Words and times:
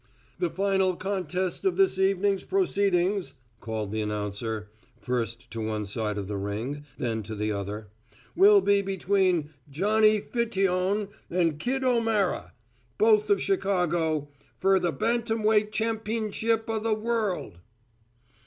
"The 0.39 0.49
final 0.49 0.95
contest 0.95 1.63
of 1.63 1.77
this 1.77 1.99
evening's 1.99 2.43
proceedings," 2.43 3.35
called 3.59 3.91
the 3.91 4.01
announcer, 4.01 4.71
first 4.99 5.51
to 5.51 5.61
one 5.63 5.85
side 5.85 6.17
of 6.17 6.27
the 6.27 6.39
ring, 6.39 6.85
then 6.97 7.21
to 7.21 7.35
the 7.35 7.51
other, 7.51 7.87
"will 8.35 8.61
be 8.61 8.81
between 8.81 9.51
Johnny 9.69 10.19
Fiteon 10.19 11.09
and 11.29 11.59
Kid 11.59 11.83
O'Mara, 11.83 12.51
both 12.97 13.29
of 13.29 13.39
Chicago, 13.43 14.29
fer 14.57 14.79
th' 14.79 14.97
bantamweight 14.97 15.71
champ'nship 15.71 16.67
o' 16.67 16.79
th' 16.79 16.99
world." 16.99 17.59